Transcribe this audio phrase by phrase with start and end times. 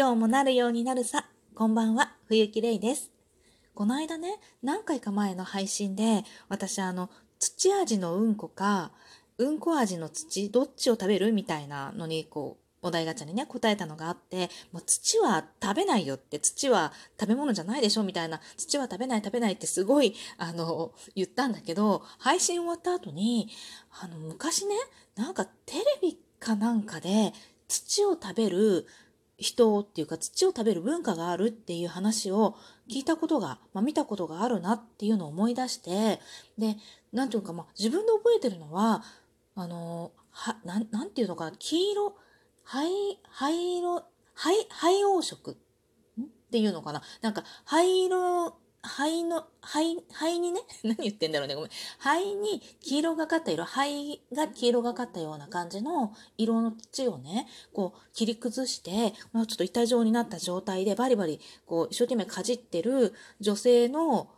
[0.00, 1.24] 今日もなるようになるさ。
[1.56, 3.10] こんばんは、冬木玲です。
[3.74, 8.92] この間ね、何回か前の配信で、私あの、土味のうんこか、
[9.38, 23.48] うんこ味の土、どっちを食べるみたいなのに、こう、お題ガチャにね、答えたのがあって、もう土は食べないよって、土は食べ物じゃないでしょみたいな、土は食べない食べないってすごい、あの、言ったんだけど、配信終わった後に、
[24.00, 24.76] あの、昔ね、
[25.16, 27.32] なんかテレビかなんかで、
[27.66, 28.86] 土を食べる
[29.38, 32.56] 人っていうか土を食べる文化があるっていう話を
[32.90, 36.20] 聞いたことが、まあ、見たことがあるなっていうのを思い出して
[36.58, 36.76] で
[37.12, 39.02] 何ていうか、まあ、自分で覚えてるのは
[39.54, 42.16] あのはななんていうのかな黄色
[42.64, 42.90] 灰
[43.30, 44.02] 灰色
[44.34, 45.52] 灰灰黄色？
[45.52, 45.54] っ
[46.50, 47.02] ていうのかな？
[47.22, 51.70] なんか灰色肺の、肺、肺にね、 何言ってんだろうね、ごめん。
[51.98, 64.30] 肺に黄色がかった色、肺が黄色がかったような感じの色の土をね、こう切り崩して、まあ、ちょっと板状になった状態でバリバリ、こう一生懸命かじってる女性の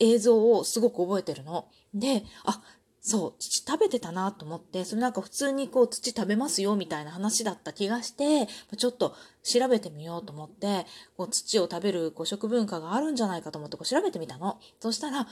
[0.00, 1.68] 映像をすごく覚えてるの。
[1.94, 2.60] で、あ、
[3.06, 10.86] そう、土食べてたなと思って、それなんか普通にこう土食べますよみたいな話だった気がして、ちょっと調べてみようと思って、
[11.18, 14.58] こう土を食べるこう食文化があるんじゃないかと思ってこう調べてみたの。
[14.80, 15.28] そしたら、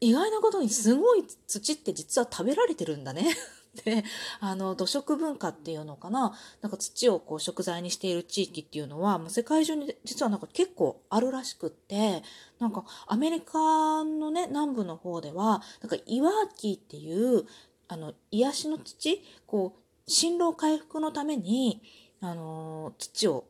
[0.00, 3.36] 意外なことにすごい土って実は食べられてるんだね。
[3.84, 4.04] で、
[4.40, 12.22] あの、土食文化っていうのかな、なんか土をこう食材にしている地域っていうのは、もう世界中に実はなんか結構あるらしくって、
[12.58, 17.46] なんかアメリカのね、南部の方では、なんか岩木っていう、
[17.88, 21.82] あの、癒しの土、こう、進路回復のために、
[22.20, 23.46] あの、土を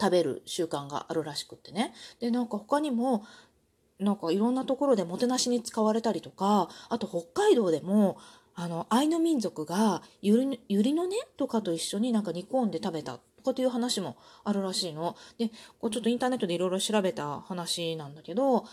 [0.00, 1.94] 食べる習慣があるらしくってね。
[2.20, 3.24] で、なんか他にも、
[3.98, 8.18] なんかいろんなところでもてなしに使われたりとか、あと北海道でも、
[8.54, 15.16] あの、アイヌ民族がゆり、ゆりの根とかと一緒になんか煮込んで食べたとかという話もあるらしいの。
[15.38, 15.48] で、
[15.80, 18.66] こうちょっとインターネットでいろいろ調べた話なんだけど、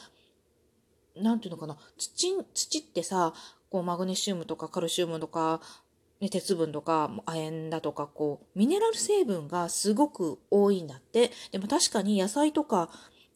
[1.16, 3.34] なんていうのかな、土、土ってさ、
[3.70, 5.62] こうマグネシウムとかカルシウムとか、
[6.20, 12.90] ね、鉄分とか亜鉛だとかこうミネラル成分がすごく多いんだってでも確かに野菜とか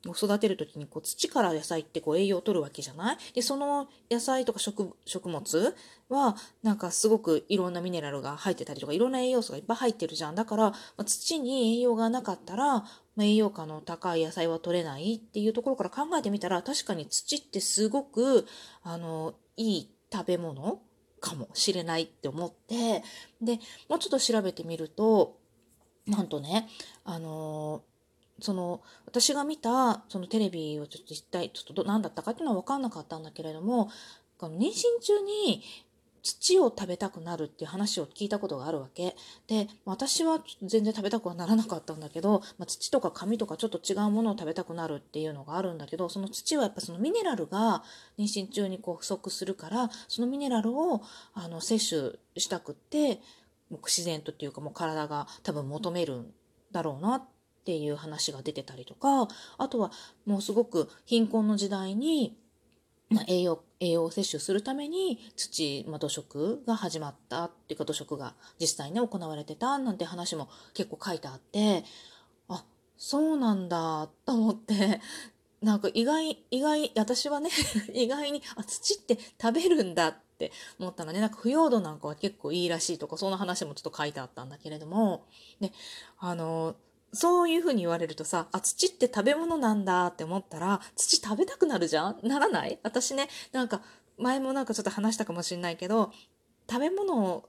[0.05, 3.17] 育てる時にこう土から野菜ってこう栄養を取るわけじゃない？
[3.33, 4.93] でその野菜とか食
[5.29, 5.75] 物
[6.09, 10.35] はなんかすごくいろんなミネラルが入ってたりとかいろんな栄養素がいっぱい入ってるじゃん。
[10.35, 12.85] だから、まあ、土に栄養がなかったら、ま
[13.19, 18.45] あ、栄養価の高い野菜は取れないっていうところから考えてみたら確かに土ってすごく
[18.83, 20.81] あのいい食べ物
[21.21, 23.03] かもしれないって思って
[23.41, 25.37] でもうちょっと調べてみると
[26.05, 26.67] なんとね
[27.05, 27.81] あの
[28.43, 33.89] その私が見たそのテレビをちょっと一体ちょっと何だったかっていうのは分かんなかったんだけれども
[34.37, 35.63] 妊娠中に
[36.23, 39.15] 土を食べたくなるっていう話を聞いたことがあるわけ。
[39.47, 47.83] で私は全然食べたくはならなかったんだけど、まあ、土とか紙とかちょっと違うものを食べたくなるっていうのがあるんだけどその土はやっぱそのミネラルが
[48.17, 51.01] 妊娠中にこう不足するからそのミネラルを
[51.33, 53.21] あの摂取したくって
[53.71, 56.33] 自然とっていうかもう体が多分求めるん
[56.73, 59.91] だろうなってっていう話が出てたりとかあとは
[60.25, 62.37] もうすごく貧困の時代に、
[63.27, 71.83] 栄養栄養を摂取するために土、まあ、土食が始まったっていうか土食が実際に行われてたなんて話も結構書いてあって
[72.49, 72.63] あ
[72.97, 74.99] そうなんだと思って
[75.61, 77.49] なんか意外意外私はね
[77.93, 81.21] 意外にあ土って食べるんだって思ったのね。
[81.21, 85.25] なんか腐葉土なんかは結構いいらしいとかそんな話もちょっと書いてあったんだけれども
[85.61, 85.71] で
[86.19, 86.75] あの
[87.13, 92.19] そういうふうに言われるとさ、あ、土って食べ物なんだって思ったら、土食べたくなるじゃん？
[92.23, 92.79] ならない？
[92.83, 93.81] 私ね、なんか、
[94.17, 96.11] 前もなんかちょっと話したかもしれないけど、
[96.69, 97.45] 食べ物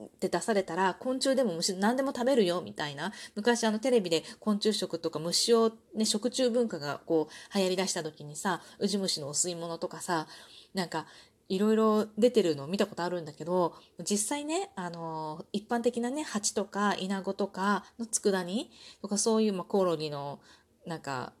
[0.00, 3.12] って出されたら昆虫でも虫何でも食べるよみたいな。
[3.34, 10.28] 昔あのテレビで昆虫食とか虫をね食虫文化がこう流行りだした時にさウジ虫のお吸い物とかさ
[10.74, 11.06] なんか
[11.48, 13.74] いろいろ出てるのを見たことあるんだけど
[14.08, 18.70] 実際ねあの一般的なね蜂とかイナゴとかの佃煮
[19.00, 20.40] とかそういう、まあ、コオロギの
[20.86, 21.32] なんか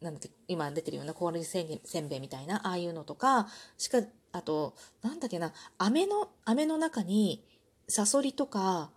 [0.00, 3.98] なんだって今出てるようなコオロギせんべいみたいなああいうのとかしか
[4.32, 7.44] あとなんだっけな飴の飴の中に
[7.88, 8.90] サソリとか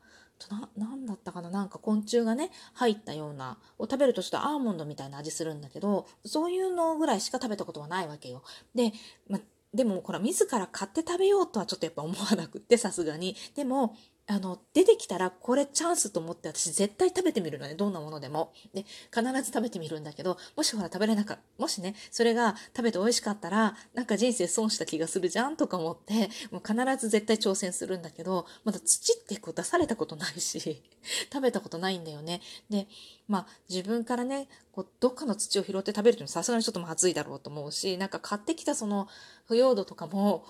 [0.49, 8.43] な、なんだったかななんか昆虫がね、入ったような、を食べるとちょっとアーモンドみたいな味するんだけど、そういうのぐらいしか食べたことはないわけよ。
[8.73, 8.93] で、
[9.29, 9.39] ま
[9.73, 13.35] でも、ほら、自ら買って食べようとはちょっとやっぱ思わなくって、さすがに。
[13.55, 13.95] でも、
[14.31, 17.75] あの、出てきたらこれチャンスと思って私絶対食べてみるのね。
[17.75, 18.53] どんなものでも。
[18.73, 30.81] で、必ず食べてみるんだけど、もしほら食べれなかった、もしね、それが食べて美味しかったら、なんか人生損した気がするじゃんとか思って、もう必ず絶対挑戦するんだけど、まだ土ってこう出されたことないし、
[31.31, 32.39] 食べたことないんだよね。
[32.69, 32.87] で、
[33.27, 39.09] まあ自分からね、こうどっかの土を拾って食べるってさすがにちょっとまずいだろうと思うし、なんか買ってきたその
[39.45, 40.45] 腐葉土とかも、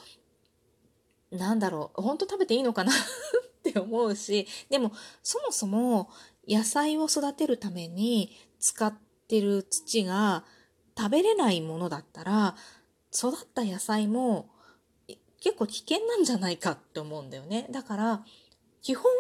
[1.32, 2.92] なんだろう、ほんと食べていいのかな？
[3.72, 4.92] って思うし、でも
[5.24, 6.10] そもそも
[6.48, 8.94] 野菜を育てるために使っ
[9.28, 10.44] てる土が
[10.98, 12.56] 食べれないものだったら、
[13.14, 14.50] 育った野菜も
[15.40, 17.68] 結構危険なんじゃないかって思うんだよね。
[17.72, 18.24] だから、
[18.82, 19.12] 基本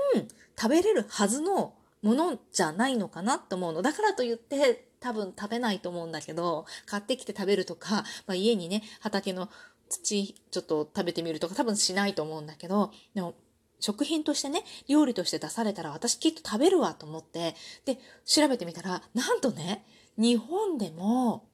[0.59, 3.81] 食べれるはずのものじゃないのかなと思うの。
[3.81, 9.49] だからといって多分食べないと思うんだけど、買ってきて食べるとか、まあ、家にね、畑の
[9.89, 13.35] 土ちょっと食べてみるとか多分しないと思うんだけど、でも
[13.81, 19.83] 食品としてね、料理として出されたら私きっと食べるわと思って、で、調べてみたら、なんとね、
[20.17, 21.49] 日本でも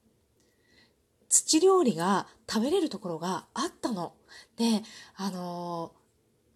[1.29, 4.13] 土料理が食べれるところがあったの。
[4.57, 4.83] で、
[5.15, 5.97] あのー、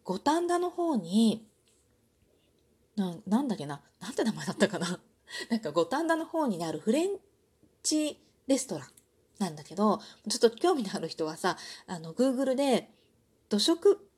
[0.03, 1.47] 五反田の方に、
[2.95, 4.99] ななんだっけな、なんて名前だったかな。
[5.49, 7.17] なんか五反田の方にあるフレン
[7.83, 8.89] チレストラン
[9.39, 11.57] なんだけど、ちょっと興味のある人はさ、
[11.87, 12.93] あの、Google で、
[13.49, 14.10] 土食、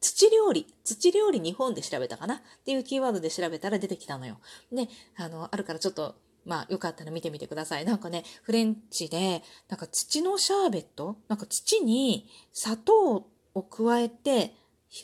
[0.00, 2.36] 土料理、土料理日本で調べたかな？
[2.36, 4.38] っていうキーワードで調べたら出てきたのよ。
[4.72, 6.16] で、あの、あるからちょっと、
[6.46, 7.84] まあ、よかったら見てみてください。
[7.84, 11.18] なんかね、フレンチで、なんか土のシャーベット？
[11.28, 14.54] なんか土に砂糖を加えて、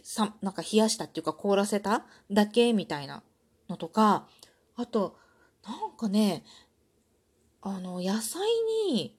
[0.03, 3.23] さ、なんか冷やしたっていうか凍らせただけみたいな
[3.69, 4.27] のとか、
[4.77, 5.19] あと、
[5.63, 6.43] なんかね、
[7.61, 8.49] あの、野菜
[8.89, 9.19] に、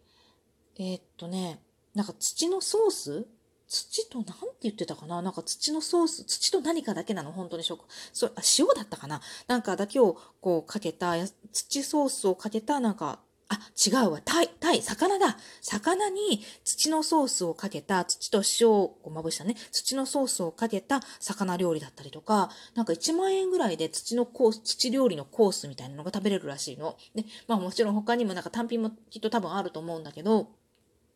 [0.80, 1.62] えー、っとね、
[1.94, 3.27] なんか土のソース？
[3.68, 5.22] 土と何て言ってたかな？
[5.22, 7.31] なんか土のソース、土と何かだけなの？
[7.31, 7.86] 本当に食。
[8.14, 9.22] それ、あ、塩だったかな？
[9.48, 11.16] なんかだけをこうかけた、
[11.52, 13.19] 土ソースをかけたなんか
[13.50, 14.22] あ、違うわ。
[14.24, 15.38] タイ、タイ、魚だ。
[15.62, 26.98] 魚に土のソースをかけた、土と塩をまぶしたね、土のソースをかけた魚料理だったりとか、なんか1万円ぐらいで土のコース、土料理のコースみたいなのが食べれるらしいの。
[27.16, 30.50] で、まあもちろん他にもなんか単品もきっと多分あると思うんだけど、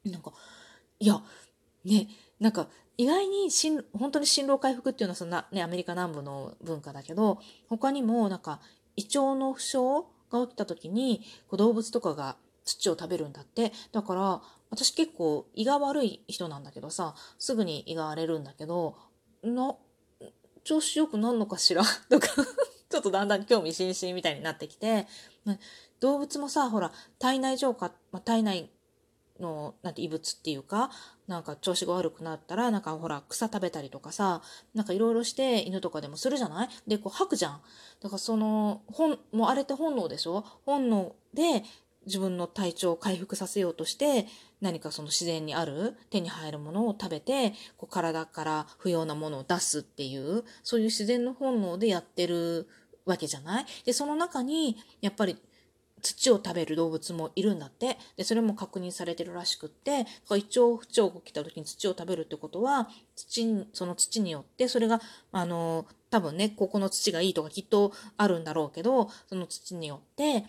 [0.06, 0.32] なんか、
[1.00, 1.22] いや、
[1.84, 2.08] ね、
[2.42, 2.68] なんか
[2.98, 3.50] 意外に
[3.94, 7.40] 本当に新老回復っていうのはそんな、ね、アメリカ南部の文化だけど
[7.70, 8.60] 他にもなんか
[8.96, 9.78] 胃腸の負傷
[10.32, 12.36] が起きた時にこう動物とかが
[12.66, 13.72] 土を食べるんだって。
[13.92, 14.42] だから
[14.72, 18.96] 私結構胃が悪い人なんだけどさすぐに胃が荒れるんだけど
[19.44, 19.76] な
[20.64, 21.84] 調子よくなんのかしら？
[22.10, 22.28] とか
[22.90, 25.08] ちょっとだんだん興味津々みたいになってきて。
[26.00, 28.72] 動物もさほら体内浄化、まあ、体内
[29.42, 30.90] のなんて異物っていうか
[31.28, 34.42] なんか調子が悪くなったらなんかほら草食べたりとかさ
[34.74, 36.70] なんかいろいろして犬とかでもするじゃない？
[36.88, 37.62] でこう吐くじゃん。
[38.02, 40.46] だからその本もうあれって本能でしょ？
[40.66, 41.64] 本能で
[42.06, 44.26] 自分の体調を回復させようとして
[44.60, 52.68] 何かその自然にある手に入るものを食べてこう体から不要なものを出すっていうそういう自然の本能でやってる
[53.06, 53.66] わけじゃない？
[53.86, 55.38] でその中にやっぱり
[56.02, 57.98] 土を食べる動物もいるんだって。
[58.18, 65.02] で、それも確認されてるらしくって、胃腸不調が起きた時に土を食べるってことは、土、その土によって、それが、
[65.32, 70.46] あの、多分ね、ここの土がいいとかきっとあるんだろうけど、その土によって、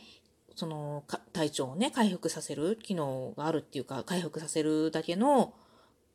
[0.55, 5.55] その体調をね、回復させる機能があるっていうか、回復させるだけの、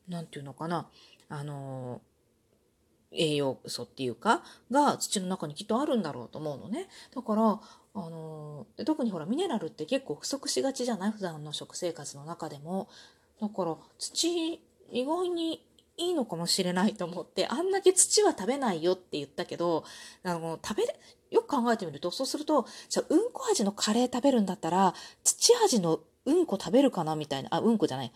[0.08, 0.88] なんていうのかな、
[1.28, 2.00] あの、
[3.10, 6.88] 栄養素っていうか、が土の中にきっとあるんだろうと思うのね。
[7.14, 7.60] だから、
[8.06, 11.12] あの特にほらミネラルって結構不足しがちじゃない？
[11.12, 12.88] 普段の食生活の中でも。
[13.40, 15.64] だから土意外に
[15.96, 19.84] いいのかもしれないと思ってあんだけ土は食べないよって言ったけど
[20.24, 20.84] あの食べ
[21.30, 28.12] よく考えてみるとそうするとじゃあうんこ味のカレー食べるんだったら土味のうんこ食べるかなみたいなあうんこじゃない。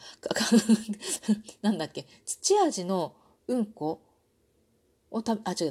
[1.62, 2.06] なんだっけ？
[2.24, 3.14] 土味の
[3.48, 4.00] うんこ
[5.10, 5.66] をたあ違う。
[5.66, 5.70] 違う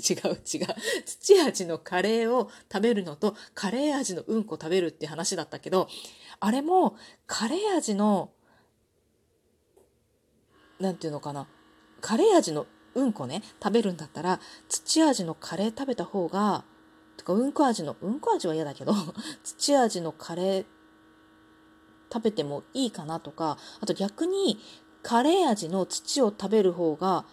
[0.12, 0.66] 違う違う。
[1.04, 5.88] 土味のカレーを食べるのとカレー味のうんこ食べるって話だったけど
[6.40, 8.30] あれもカレー味の
[10.78, 11.46] なんていうのかな。
[12.00, 16.64] カレー味のうんこね食べるんだったら土味のカレー食べた方が
[17.16, 18.94] とかうんこ味のうんこ味は嫌だけど
[19.44, 20.66] 土味のカレー
[22.12, 24.58] 食べてもいいかなとかあと逆に
[25.02, 27.26] カレー味の土を食べる方が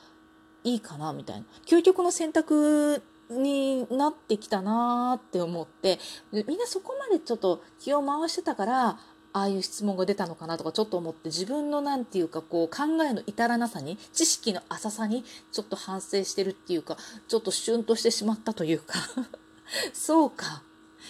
[0.63, 1.45] いいかなみたいな。
[1.65, 5.99] 究極の選択になってきたなーって思って。
[6.31, 8.99] みんなそこまでちょっと気を回してたから
[9.33, 18.93] ああいう質問が出たのかなとかちょっと思って自分のなんていうかこう考えの至らなさに知識の浅さにちょっと反省してるっていうかちょっとシュンとしてしまったというか。
[19.91, 20.61] そうか。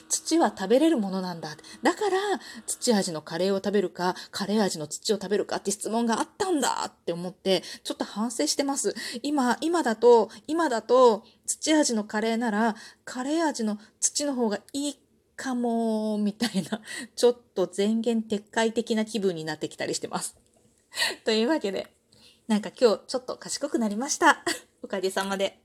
[0.09, 1.49] 土は食べれるものなんだ。
[1.81, 2.17] だから、
[2.65, 8.95] 土味のカレーを食べるか、カレー味の土を食べるかって質問があったんだって思って、ちょっと反省してます。
[9.21, 14.99] 今、今だと、今だと、土味のカレーなら、カレー味の土の方がいい
[15.35, 16.81] かも、みたいな、
[17.15, 20.35] ちょっと前言撤回的な気分になってきたりしてます。
[21.25, 21.93] というわけで、
[22.47, 24.43] なんか今日ちょっと賢くなりました。
[24.81, 25.59] おかげさまで。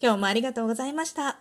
[0.00, 1.40] 今日もありがとうございました。